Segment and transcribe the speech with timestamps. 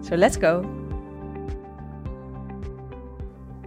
[0.00, 0.62] So let's go!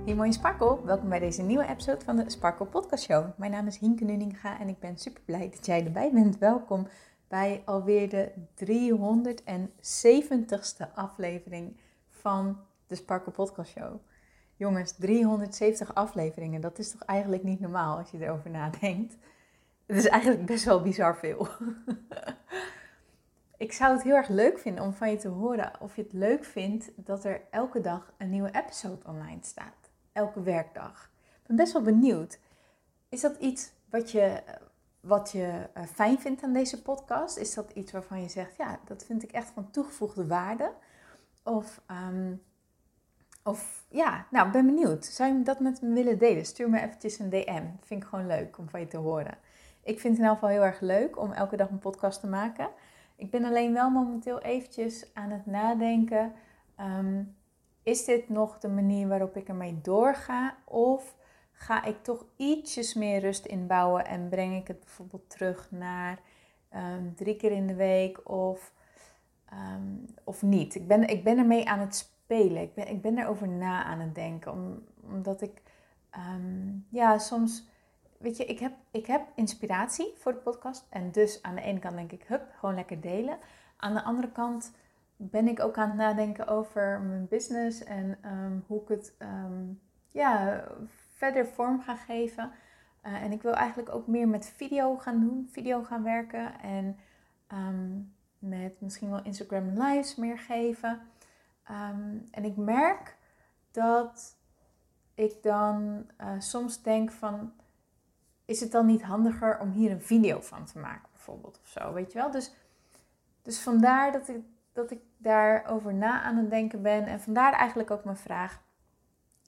[0.06, 3.26] Hey mooie Sparkle, welkom bij deze nieuwe episode van de Sparkle Podcast Show.
[3.38, 6.38] Mijn naam is Hienke Nuninga en ik ben super blij dat jij erbij bent.
[6.38, 6.88] Welkom
[7.28, 8.32] bij alweer de
[8.66, 11.78] 370ste aflevering
[12.10, 13.96] van de Sparkle Podcast Show.
[14.56, 19.18] Jongens, 370 afleveringen, dat is toch eigenlijk niet normaal als je erover nadenkt.
[19.86, 21.48] Het is eigenlijk best wel bizar veel.
[23.62, 26.14] ik zou het heel erg leuk vinden om van je te horen of je het
[26.14, 29.90] leuk vindt dat er elke dag een nieuwe episode online staat.
[30.12, 31.10] Elke werkdag.
[31.42, 32.40] Ik ben best wel benieuwd.
[33.10, 34.44] Is dat iets wat je,
[35.00, 37.38] wat je eh, fijn vindt aan deze podcast?
[37.38, 40.72] Is dat iets waarvan je zegt, ja, dat vind ik echt van toegevoegde waarde?
[41.44, 42.34] Of, ehm,
[43.44, 45.06] of ja, nou, ben benieuwd.
[45.06, 46.46] Zou je dat met me willen delen?
[46.46, 47.64] Stuur me eventjes een DM.
[47.78, 49.38] Dat vind ik gewoon leuk om van je te horen.
[49.84, 52.28] Ik vind het in elk geval heel erg leuk om elke dag een podcast te
[52.28, 52.70] maken.
[53.22, 56.34] Ik ben alleen wel momenteel eventjes aan het nadenken.
[56.76, 57.24] Ehm,
[57.84, 60.56] is dit nog de manier waarop ik ermee doorga?
[60.66, 61.16] Of
[61.52, 66.20] ga ik toch ietsjes meer rust inbouwen en breng ik het bijvoorbeeld terug naar
[66.70, 68.74] ehm, drie keer in de week of,
[69.50, 70.76] ehm, of niet?
[70.76, 72.62] Ik ben, ik ben ermee aan het spelen.
[72.62, 74.52] Ik ben, ik ben erover na aan het denken.
[74.52, 75.62] Om, omdat ik
[76.90, 77.68] ja, soms
[78.22, 80.88] weet je, ik heb, ik heb inspiratie voor de podcast.
[80.90, 83.38] En dus aan de ene kant denk ik, hup, gewoon lekker delen.
[83.78, 84.72] Aan de andere kant
[85.16, 89.82] ben ik ook aan het nadenken over mijn business en ehm, hoe ik het um,
[90.12, 90.64] ja,
[91.16, 92.52] verder vorm ga geven.
[93.06, 96.60] Uh, en ik wil eigenlijk ook meer met video gaan doen, video gaan werken.
[96.60, 96.98] En
[97.54, 101.02] um, met misschien wel Instagram lives meer geven.
[102.32, 103.18] en ik merk
[103.72, 104.38] dat
[105.14, 107.54] ik dan uh, soms denk van
[108.52, 111.94] is het dan niet handiger om hier een video van te maken, bijvoorbeeld, of zo,
[111.94, 112.32] weet je wel?
[112.32, 112.52] Dus,
[113.42, 114.42] dus vandaar dat ik,
[114.74, 117.06] dat ik daarover na aan het denken ben.
[117.06, 118.62] En vandaar eigenlijk ook mijn vraag,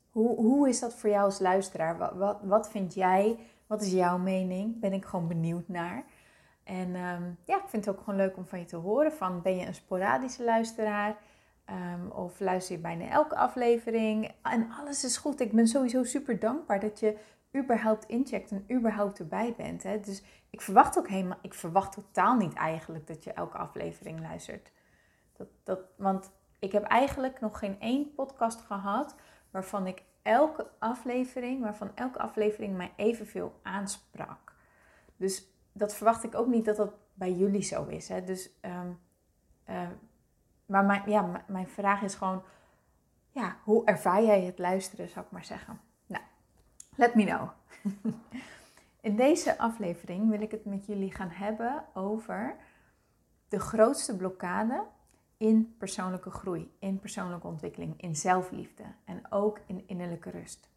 [0.10, 1.98] hoe, hoe is dat voor jou als luisteraar?
[1.98, 3.40] Wat, wat, wat vind jij?
[3.68, 4.80] Wat is jouw mening?
[4.80, 6.04] Ben ik gewoon benieuwd naar.
[6.64, 9.12] En ehm, ja, ik vind het ook gewoon leuk om van je te horen.
[9.12, 11.18] Van, ben je een sporadische luisteraar?
[11.70, 14.32] Um, of luister je bijna elke aflevering?
[14.42, 15.40] En alles is goed.
[15.40, 17.18] Ik ben sowieso super dankbaar dat je
[17.56, 19.84] überhaupt incheckt en überhaupt erbij bent.
[19.84, 20.00] Hè?
[20.00, 24.72] Dus ik verwacht ook helemaal, ik verwacht totaal niet eigenlijk dat je elke aflevering luistert.
[25.34, 29.16] Dat, dat, want ik heb eigenlijk nog geen één podcast gehad
[29.52, 34.56] waarvan ik elke aflevering, waarvan elke aflevering mij evenveel aansprak.
[35.18, 38.10] Dus dat verwacht ik ook niet dat dat bij jullie zo is.
[38.10, 38.24] Hè?
[38.24, 39.00] Dus, um,
[39.70, 39.88] uh,
[40.66, 42.44] maar mijn, ja, mijn vraag is gewoon,
[43.32, 45.80] ja, hoe ervaar jij het luisteren, zou ik maar zeggen.
[46.96, 47.50] Let me know.
[49.02, 52.56] In deze aflevering wil ik het met jullie gaan hebben over
[53.48, 54.84] de grootste blokkade
[55.38, 60.70] in persoonlijke groei, in persoonlijke ontwikkeling, in zelfliefde en ook in innerlijke rust.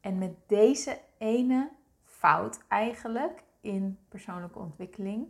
[0.00, 1.70] En met deze ene
[2.04, 5.26] fout eigenlijk in persoonlijke ontwikkeling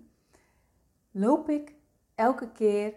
[1.11, 1.75] loop ik
[2.15, 2.95] elke keer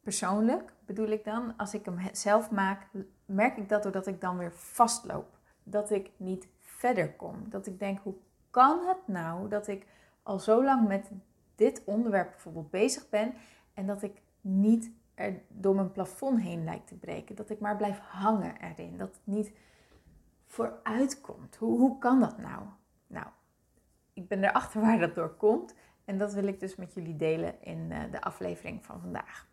[0.00, 2.86] persoonlijk, bedoel ik dan, als ik hem zelf maak,
[3.24, 5.37] merk ik dat doordat ik dan weer vastloop
[5.70, 7.34] dat ik niet verder kom.
[7.48, 8.14] Dat ik denk, hoe
[8.50, 9.86] kan het nou dat ik
[10.22, 11.10] al zo lang met
[11.54, 13.34] dit onderwerp bijvoorbeeld bezig ben
[13.74, 17.36] en dat ik niet er door mijn plafond heen lijkt te breken.
[17.36, 18.96] Dat ik maar blijf hangen erin.
[18.96, 19.52] Dat het niet
[20.46, 21.56] vooruit komt.
[21.56, 22.62] Hoe, hoe kan dat nou?
[23.06, 23.26] Nou,
[24.12, 25.74] ik ben erachter waar dat door komt.
[26.04, 29.46] En dat wil ik dus met jullie delen in eh, de aflevering van vandaag.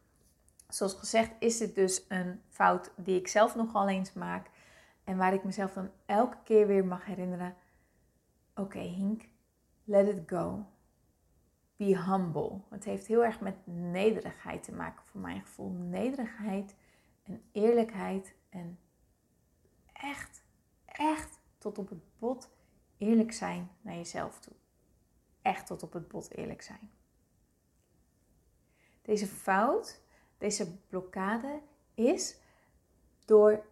[0.67, 4.49] Zoals gezegd is dit dus een fout die ik zelf nogal eens maak.
[5.05, 7.55] En waar ik mezelf dan elke keer weer mag herinneren:
[8.55, 9.29] oké, Hink,
[9.83, 10.65] let it go.
[11.75, 12.61] Be humble.
[12.69, 15.69] Het heeft heel erg met nederigheid te maken, voor mijn gevoel.
[15.69, 16.75] Nederigheid
[17.23, 18.79] en eerlijkheid en
[19.93, 20.43] echt,
[20.85, 22.49] echt tot op het bot
[22.97, 24.53] eerlijk zijn naar jezelf toe.
[25.41, 26.91] Echt tot op het bot eerlijk zijn.
[29.01, 30.01] Deze fout,
[30.37, 31.61] deze blokkade
[31.93, 32.39] is
[33.25, 33.65] door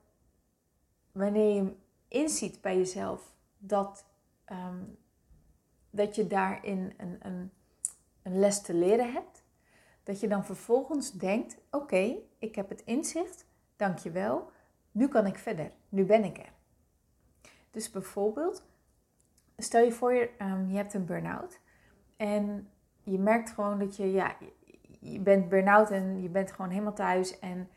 [1.13, 1.75] wanneer je
[2.07, 4.05] inziet bij jezelf dat,
[4.51, 4.97] um,
[5.89, 7.51] dat je daarin een, een,
[8.23, 9.43] een les te leren hebt,
[10.03, 13.45] dat je dan vervolgens denkt: oké, ik heb het inzicht,
[13.75, 14.51] dankjewel,
[14.91, 16.51] nu kan ik verder, nu ben ik er.
[17.71, 18.63] Dus bijvoorbeeld,
[19.57, 21.59] stel je voor je, um, je hebt een burn-out
[22.17, 22.69] en
[23.03, 24.35] je merkt gewoon dat je, ja,
[24.99, 27.69] je bent burn-out en je bent gewoon helemaal thuis en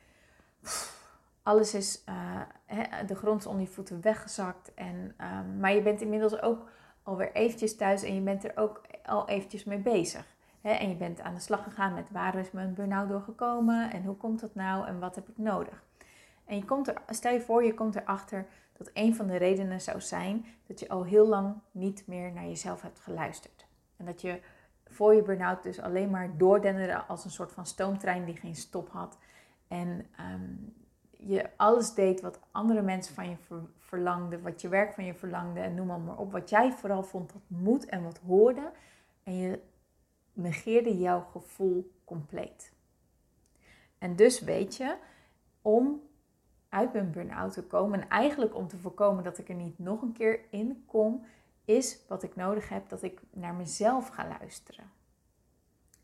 [1.46, 2.40] alles is, uh,
[3.06, 4.74] de grond onder je voeten weggezakt.
[4.74, 6.70] En, um, maar je bent inmiddels ook
[7.02, 10.26] alweer eventjes thuis en je bent er ook al eventjes mee bezig.
[10.60, 14.16] En je bent aan de slag gegaan met waar is mijn burn-out doorgekomen en hoe
[14.16, 15.84] komt dat nou en wat heb ik nodig.
[16.44, 19.80] En je komt er, stel je voor, je komt erachter dat een van de redenen
[19.80, 23.66] zou zijn dat je al heel lang niet meer naar jezelf hebt geluisterd.
[23.96, 24.40] En dat je
[24.84, 28.88] voor je burn-out dus alleen maar doordenderde als een soort van stoomtrein die geen stop
[28.88, 29.18] had.
[29.68, 30.44] En ehm,
[31.16, 33.36] je alles deed wat andere mensen van je
[33.78, 36.32] verlangden, wat je werk van je verlangde en noem maar op.
[36.32, 38.72] Wat jij vooral vond dat moet en wat hoorde.
[39.22, 39.60] En je
[40.32, 42.72] negeerde jouw gevoel compleet.
[43.98, 44.96] En dus weet je,
[45.62, 46.02] om
[46.68, 50.02] uit mijn burn-out te komen en eigenlijk om te voorkomen dat ik er niet nog
[50.02, 51.26] een keer in kom,
[51.64, 54.90] is wat ik nodig heb dat ik naar mezelf ga luisteren.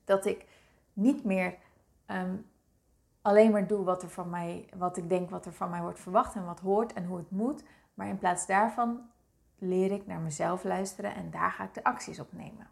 [0.04, 0.46] Dat ik
[0.92, 1.58] niet meer
[2.06, 2.36] ehm,
[3.22, 6.00] alleen maar doe wat, er van mij, wat ik denk wat er van mij wordt
[6.00, 7.64] verwacht en wat hoort en hoe het moet.
[7.94, 9.10] Maar in plaats daarvan
[9.58, 12.68] leer ik naar mezelf luisteren en daar ga ik de acties op nemen.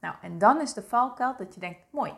[0.00, 2.14] Nou, en dan is de valkuil dat je denkt, mooi,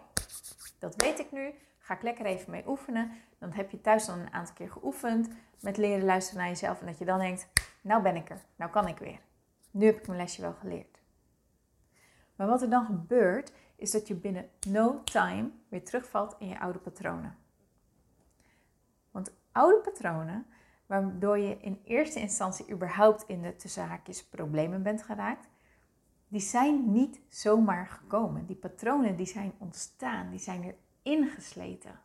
[0.79, 3.13] dat weet ik nu, ga ik lekker even mee oefenen.
[3.39, 5.29] Dan heb je thuis dan een aantal keer geoefend
[5.61, 6.81] met leren luisteren naar jezelf.
[6.81, 7.49] En dat je dan denkt,
[7.81, 9.21] nou ben ik er, nou kan ik weer.
[9.71, 10.99] Nu heb ik mijn lesje wel geleerd.
[12.39, 16.61] Maar wat er dan gebeurt, is dat je binnen no time weer terugvalt in je
[16.61, 17.37] oude patronen.
[19.11, 20.47] Want oude patronen,
[20.87, 25.49] waardoor je in eerste instantie überhaupt in de tussenhaakjes problemen bent geraakt,
[26.29, 28.47] die zijn niet zomaar gekomen.
[28.47, 32.01] Die patronen die zijn ontstaan, die zijn er ingesleten.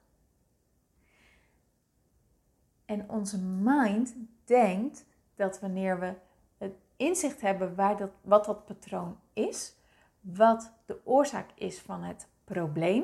[2.86, 6.14] En onze mind denkt dat wanneer we
[6.58, 9.76] het inzicht hebben waar dat, wat dat patroon is,
[10.24, 13.04] wat de oorzaak is van het probleem,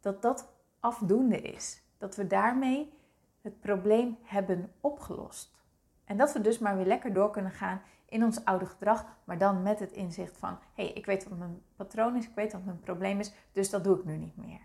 [0.00, 1.82] dat dat afdoende is.
[1.98, 2.92] Dat we daarmee
[3.40, 5.54] het probleem hebben opgelost.
[6.04, 9.38] En dat we dus maar weer lekker door kunnen gaan in ons oude gedrag, maar
[9.38, 12.52] dan met het inzicht van: hé, hey, ik weet wat mijn patroon is, ik weet
[12.52, 14.60] wat mijn probleem is, dus dat doe ik nu niet meer.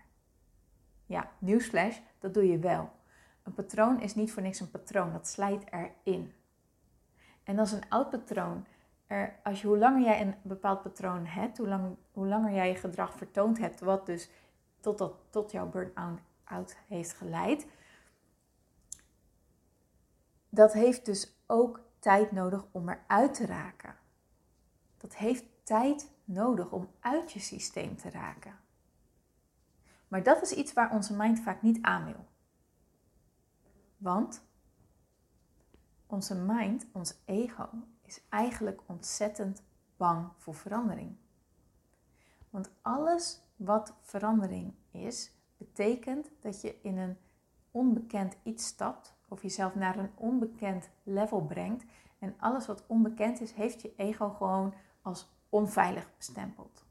[1.06, 2.90] Ja, nieuwsflash, dat doe je wel.
[3.42, 6.32] Een patroon is niet voor niks een patroon, dat slijt erin.
[7.44, 8.66] En als een oud patroon
[9.08, 12.68] er, als je, hoe langer jij een bepaald patroon hebt, hoe, lang, hoe langer jij
[12.68, 14.30] je gedrag vertoond hebt, wat dus
[14.80, 17.66] tot, tot jouw burn-out heeft geleid,
[20.48, 23.96] dat heeft dus ook tijd nodig om eruit te raken.
[24.96, 28.58] Dat heeft tijd nodig om uit je systeem te raken.
[30.08, 32.26] Maar dat is iets waar onze mind vaak niet aan wil.
[33.96, 34.42] Want
[36.06, 37.68] onze mind, ons ego,
[38.08, 39.62] is eigenlijk ontzettend
[39.96, 41.16] bang voor verandering.
[42.50, 47.16] Want alles wat verandering is, betekent dat je in een
[47.70, 51.84] onbekend iets stapt of jezelf naar een onbekend level brengt.
[52.18, 56.86] En alles wat onbekend is, heeft je ego gewoon als onveilig bestempeld.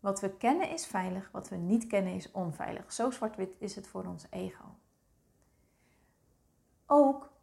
[0.00, 2.92] Wat we kennen is veilig, wat we niet kennen is onveilig.
[2.92, 4.64] Zo zwart-wit is het voor ons ego.
[6.86, 7.35] Ook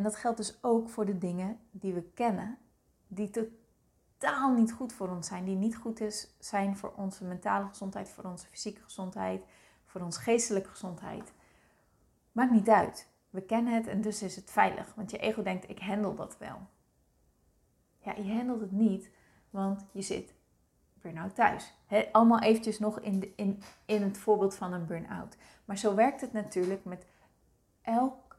[0.00, 2.58] en dat geldt dus ook voor de dingen die we kennen,
[3.06, 7.66] die totaal niet goed voor ons zijn, die niet goed is, zijn voor onze mentale
[7.66, 9.42] gezondheid, voor onze fysieke gezondheid,
[9.86, 11.32] voor onze geestelijke gezondheid.
[12.32, 13.08] Maakt niet uit.
[13.30, 16.38] We kennen het en dus is het veilig, want je ego denkt, ik handel dat
[16.38, 16.58] wel.
[17.98, 19.10] Ja, je handelt het niet,
[19.50, 20.34] want je zit
[21.00, 21.74] burn-out thuis.
[22.12, 25.36] allemaal eventjes nog in, in, in het voorbeeld van een burn-out.
[25.64, 27.06] Maar zo werkt het natuurlijk met
[27.82, 28.29] elk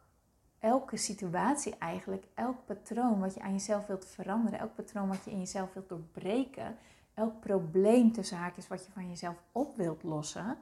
[0.62, 5.32] elke situatie eigenlijk, elk patroon wat je aan jezelf wilt veranderen, elk patroon wat je
[5.32, 6.78] in jezelf wilt doorbreken,
[7.14, 10.58] elk probleem tussen haakjes wat je van jezelf op wilt lossen,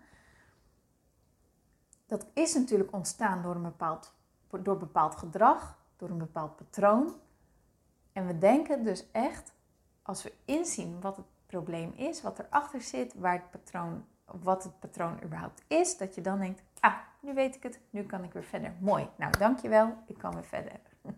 [2.10, 4.14] dat is natuurlijk ontstaan door een bepaald,
[4.62, 7.16] door bepaald gedrag, door een bepaald patroon.
[8.14, 9.54] En we denken dus echt,
[10.02, 14.80] als we inzien wat het probleem is, wat erachter zit, waar het patroon, wat het
[14.80, 18.34] patroon überhaupt is, dat je dan denkt, ah, nu weet ik het, nu kan ik
[18.34, 18.74] weer verder.
[18.80, 20.80] Mooi, nou dankjewel, ik kan weer verder.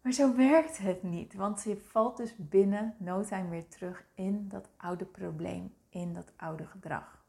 [0.00, 4.48] Maar zo werkt het niet, want je valt dus binnen no time weer terug in
[4.48, 7.24] dat oude probleem, in dat oude gedrag.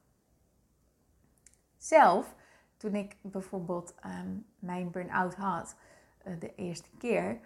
[1.77, 2.35] Zelf,
[2.77, 5.75] toen ik bijvoorbeeld um, mijn burn-out had,
[6.27, 7.39] uh, de eerste keer,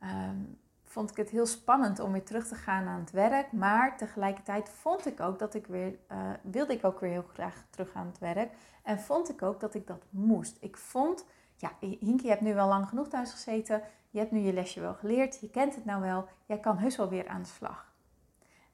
[0.00, 0.58] um,
[0.92, 3.52] vond ik het heel spannend om weer terug te gaan aan het werk.
[3.52, 7.64] Maar tegelijkertijd vond ik ook dat ik weer, uh, wilde ik ook weer heel graag
[7.70, 8.52] terug aan het werk.
[8.82, 10.56] En vond ik ook dat ik dat moest.
[10.60, 11.24] Ik vond,
[11.56, 13.82] ja, Hinky, je hebt nu wel lang genoeg thuis gezeten.
[14.10, 15.40] Je hebt nu je lesje wel geleerd.
[15.40, 16.28] Je kent het nou wel.
[16.46, 17.92] Jij kan heus wel weer aan de slag.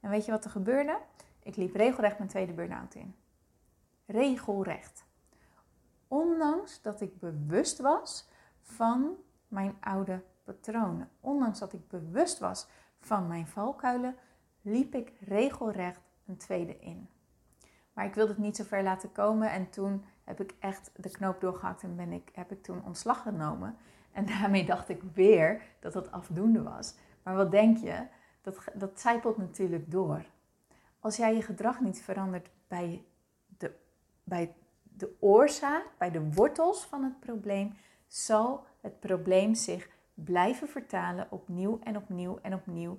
[0.00, 0.98] En weet je wat er gebeurde?
[1.42, 3.14] Ik liep regelrecht mijn tweede burn-out in.
[4.06, 5.04] Regelrecht.
[6.08, 8.28] Ondanks dat ik bewust was
[8.62, 9.16] van
[9.48, 10.22] mijn oude
[11.20, 12.66] Ondanks dat ik bewust was
[13.00, 14.16] van mijn valkuilen,
[14.62, 17.08] liep ik regelrecht een tweede in.
[17.92, 21.10] Maar ik wilde het niet zo ver laten komen en toen heb ik echt de
[21.10, 23.76] knoop doorgehakt en ben ik, heb ik toen ontslag genomen.
[24.12, 26.94] En daarmee dacht ik weer dat dat afdoende was.
[27.22, 28.06] Maar wat denk je?
[28.40, 30.24] Dat, dat zijpelt natuurlijk door.
[31.00, 33.04] Als jij je gedrag niet verandert bij
[33.58, 33.74] de,
[34.24, 37.76] bij de oorzaak, bij de wortels van het probleem,
[38.06, 39.88] zal het probleem zich
[40.24, 42.98] blijven vertalen opnieuw en opnieuw en opnieuw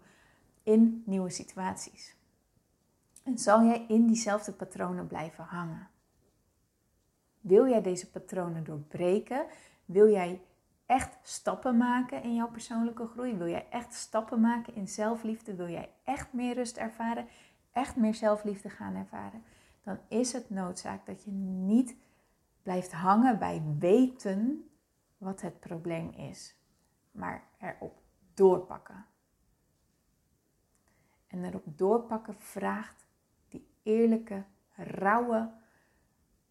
[0.64, 2.16] in nieuwe situaties.
[3.24, 5.88] En zal jij in diezelfde patronen blijven hangen?
[7.42, 9.46] Wil jij deze patronen doorbreken?
[9.86, 10.42] Wil jij
[10.86, 13.36] echt stappen maken in jouw persoonlijke groei?
[13.36, 15.56] Wil jij echt stappen maken in zelfliefde?
[15.56, 17.28] Wil jij echt meer rust ervaren?
[17.72, 19.44] Echt meer zelfliefde gaan ervaren?
[19.84, 21.96] Dan is het noodzaak dat je niet
[22.64, 24.70] blijft hangen bij weten
[25.18, 26.59] wat het probleem is
[27.20, 28.02] maar erop
[28.34, 29.06] doorpakken.
[31.28, 33.06] En erop doorpakken vraagt
[33.48, 34.44] die eerlijke,
[34.76, 35.52] rauwe,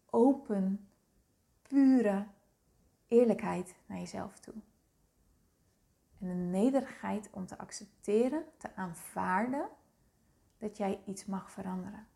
[0.05, 0.89] open,
[1.61, 2.27] pure
[3.07, 4.53] eerlijkheid naar jezelf toe.
[6.19, 9.69] En de nederigheid om te accepteren, te aanvaarden
[10.57, 12.07] dat jij iets mag veranderen.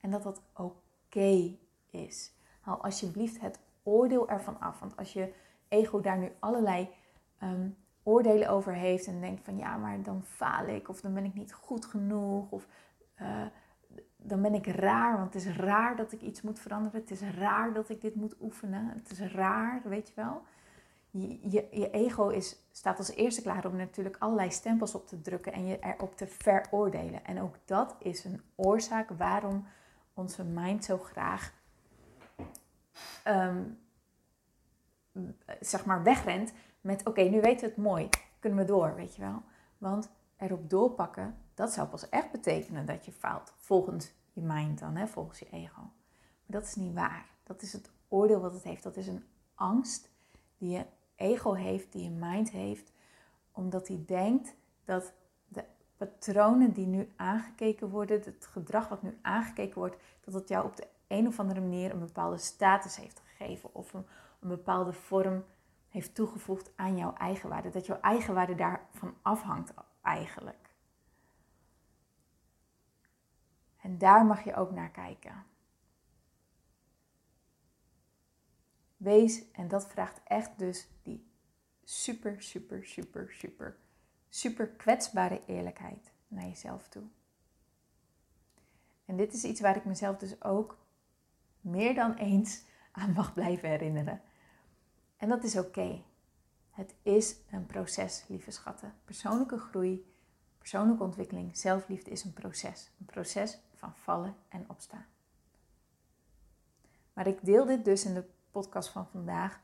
[0.00, 1.58] En dat dat oké
[1.90, 2.32] is.
[2.60, 4.80] Haal alsjeblieft het oordeel ervan af.
[4.80, 5.34] Want als je
[5.68, 6.94] ego daar nu allerlei
[7.42, 7.68] Ehm,
[8.02, 11.34] oordelen over heeft en denkt van ja, maar dan faal ik of dan ben ik
[11.34, 12.66] niet goed genoeg of
[13.22, 13.46] uh,
[14.16, 17.00] dan ben ik raar, want het is raar dat ik iets moet veranderen.
[17.00, 18.88] Het is raar dat ik dit moet oefenen.
[18.88, 20.42] Het is raar, weet je wel.
[21.10, 25.52] Je, je, ego is, staat als eerste klaar om natuurlijk allerlei stempels op te drukken
[25.52, 27.24] en je erop te veroordelen.
[27.24, 29.66] En ook dat is een oorzaak waarom
[30.14, 31.52] onze mind zo graag
[33.26, 33.78] um,
[35.60, 38.08] zeg maar wegrent met oké, nu weten we het mooi,
[38.38, 39.42] kunnen we door, weet je wel.
[39.78, 43.52] Want erop doorpakken, dat zou pas echt betekenen dat je faalt.
[43.56, 45.80] Volgens je mind dan, hè, volgens je ego.
[45.80, 47.26] Maar dat is niet waar.
[47.42, 48.82] Dat is het oordeel wat het heeft.
[48.82, 49.24] Dat is een
[49.54, 50.10] angst
[50.58, 50.86] die je
[51.16, 52.92] ego heeft, die je mind heeft.
[53.52, 55.12] Omdat hij denkt dat
[55.48, 55.64] de
[55.96, 60.76] patronen die nu aangekeken worden, het gedrag wat nu aangekeken wordt, dat het jou op
[60.76, 63.74] de een of andere manier een bepaalde status heeft gegeven.
[63.74, 64.06] Of een,
[64.40, 65.44] een bepaalde vorm
[65.92, 67.70] heeft toegevoegd aan jouw eigenwaarde.
[67.70, 70.70] Dat jouw eigenwaarde daarvan afhangt eigenlijk.
[73.80, 75.44] En daar mag je ook naar kijken.
[78.96, 81.30] Wees, en dat vraagt echt dus die
[81.84, 83.76] super, super, super, super,
[84.28, 87.04] super kwetsbare eerlijkheid naar jezelf toe.
[89.04, 90.78] En dit is iets waar ik mezelf dus ook
[91.60, 94.22] meer dan eens aan mag blijven herinneren.
[95.22, 96.02] En dat is oké.
[96.70, 98.94] Het is een proces, lieve schatten.
[99.04, 100.14] Persoonlijke groei,
[100.58, 102.90] persoonlijke ontwikkeling, zelfliefde is een proces.
[102.98, 105.06] Een proces van vallen en opstaan.
[107.12, 109.60] Maar ik deel dit dus in de podcast van vandaag,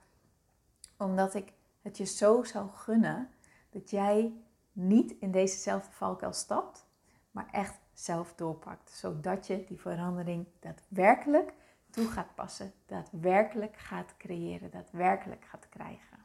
[0.97, 3.31] omdat ik het je zo zou gunnen
[3.71, 4.33] dat jij
[4.73, 6.87] niet in dezezelfde valkuil stapt,
[7.31, 8.91] maar echt zelf doorpakt.
[8.91, 11.53] Zodat je die verandering daadwerkelijk
[11.91, 16.19] toe gaat passen, daadwerkelijk gaat creëren, daadwerkelijk gaat krijgen.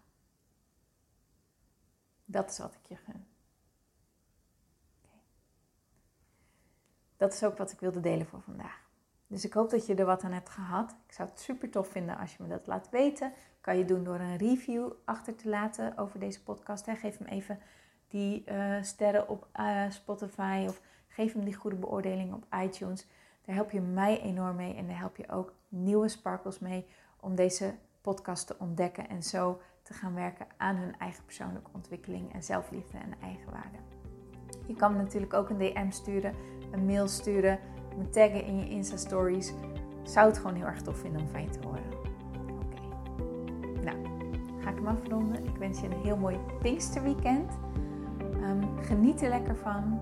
[2.25, 3.25] Dat is wat ik je gun.
[7.17, 8.81] Dat is ook wat ik wilde delen voor vandaag.
[9.27, 10.95] Dus ik hoop dat je er wat aan hebt gehad.
[11.07, 13.33] Ik zou het super tof vinden als je me dat laat weten.
[13.61, 16.85] Kan je doen door een review achter te laten over deze podcast.
[16.89, 17.59] Geef hem even
[18.07, 23.07] die uh, sterren op uh, Spotify of geef hem die goede beoordeling op iTunes.
[23.45, 26.85] Daar help je mij enorm mee en daar help je ook nieuwe sparkles mee
[27.19, 32.33] om deze podcast te ontdekken en zo te gaan werken aan hun eigen persoonlijke ontwikkeling
[32.33, 33.77] en zelfliefde en eigenwaarde.
[34.65, 36.33] Je kan me natuurlijk ook een DM sturen,
[36.71, 37.59] een mail sturen,
[37.97, 39.53] me taggen in je Insta stories.
[40.03, 41.93] Zou het gewoon heel erg tof vinden om van je te horen.
[42.65, 42.81] Oké.
[43.81, 43.97] Nou,
[44.59, 45.45] ga ik hem afronden.
[45.45, 47.51] Ik wens je een heel mooi Pinksterweekend.
[48.41, 50.01] Um, geniet er lekker van.